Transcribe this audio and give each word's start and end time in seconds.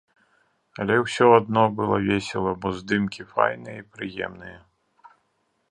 Але 0.83 0.95
ўсё 0.99 1.25
адно 1.39 1.63
было 1.81 1.95
весела, 2.09 2.51
бо 2.63 2.67
здымкі 2.79 3.21
файныя 3.33 3.77
і 3.83 3.87
прыемныя. 3.99 4.59